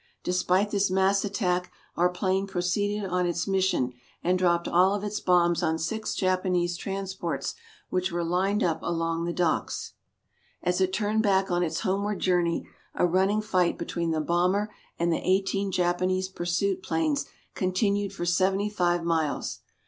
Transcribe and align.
Despite 0.23 0.71
this 0.71 0.89
mass 0.89 1.23
attack, 1.23 1.71
our 1.95 2.09
plane 2.09 2.47
proceeded 2.47 3.07
on 3.07 3.27
its 3.27 3.47
mission, 3.47 3.93
and 4.23 4.39
dropped 4.39 4.67
all 4.67 4.95
of 4.95 5.03
its 5.03 5.19
bombs 5.19 5.61
on 5.61 5.77
six 5.77 6.15
Japanese 6.15 6.75
transports 6.75 7.53
which 7.91 8.11
were 8.11 8.23
lined 8.23 8.63
up 8.63 8.79
along 8.81 9.25
the 9.25 9.31
docks. 9.31 9.93
As 10.63 10.81
it 10.81 10.91
turned 10.91 11.21
back 11.21 11.51
on 11.51 11.61
its 11.61 11.81
homeward 11.81 12.17
journey 12.17 12.67
a 12.95 13.05
running 13.05 13.43
fight 13.43 13.77
between 13.77 14.09
the 14.09 14.19
bomber 14.21 14.73
and 14.97 15.13
the 15.13 15.21
eighteen 15.23 15.71
Japanese 15.71 16.29
pursuit 16.29 16.81
planes 16.81 17.25
continued 17.53 18.11
for 18.11 18.25
75 18.25 19.03
miles. 19.03 19.59